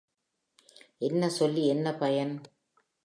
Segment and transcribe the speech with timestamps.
[1.01, 2.33] என்ன சொல்வி என்ன பயன்?